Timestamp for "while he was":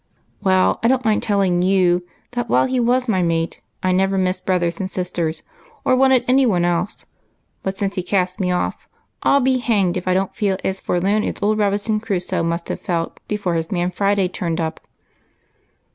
2.49-3.07